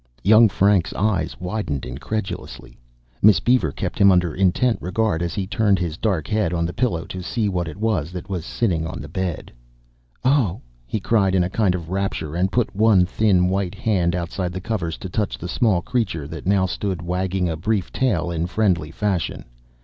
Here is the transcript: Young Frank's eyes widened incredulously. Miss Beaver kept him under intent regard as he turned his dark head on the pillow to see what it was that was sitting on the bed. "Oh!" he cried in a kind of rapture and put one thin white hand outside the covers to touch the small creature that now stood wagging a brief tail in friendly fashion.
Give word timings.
Young 0.23 0.49
Frank's 0.49 0.95
eyes 0.95 1.39
widened 1.39 1.85
incredulously. 1.85 2.79
Miss 3.21 3.39
Beaver 3.39 3.71
kept 3.71 3.99
him 3.99 4.11
under 4.11 4.33
intent 4.33 4.79
regard 4.81 5.21
as 5.21 5.35
he 5.35 5.45
turned 5.45 5.77
his 5.77 5.95
dark 5.95 6.27
head 6.27 6.53
on 6.53 6.65
the 6.65 6.73
pillow 6.73 7.05
to 7.05 7.21
see 7.21 7.47
what 7.47 7.67
it 7.67 7.77
was 7.77 8.11
that 8.13 8.27
was 8.27 8.43
sitting 8.43 8.87
on 8.87 8.99
the 8.99 9.07
bed. 9.07 9.51
"Oh!" 10.25 10.61
he 10.87 10.99
cried 10.99 11.35
in 11.35 11.43
a 11.43 11.51
kind 11.51 11.75
of 11.75 11.91
rapture 11.91 12.35
and 12.35 12.51
put 12.51 12.75
one 12.75 13.05
thin 13.05 13.47
white 13.47 13.75
hand 13.75 14.15
outside 14.15 14.53
the 14.53 14.59
covers 14.59 14.97
to 14.97 15.07
touch 15.07 15.37
the 15.37 15.47
small 15.47 15.83
creature 15.83 16.27
that 16.29 16.47
now 16.47 16.65
stood 16.65 17.03
wagging 17.03 17.47
a 17.47 17.55
brief 17.55 17.91
tail 17.93 18.31
in 18.31 18.47
friendly 18.47 18.89
fashion. 18.89 19.45